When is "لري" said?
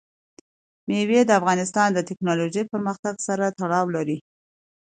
3.95-4.17